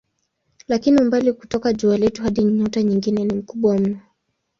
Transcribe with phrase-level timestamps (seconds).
[0.67, 3.99] Lakini umbali kutoka jua letu hadi nyota nyingine ni mkubwa mno.